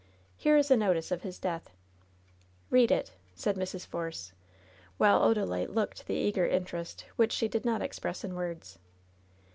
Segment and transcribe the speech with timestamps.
[0.35, 1.69] "Here is a notice of his death."
[2.73, 3.85] "Eead it," said Mrs.
[3.85, 4.33] Force,
[4.97, 8.79] while Odalite looked the eager interest, which she did not express in words.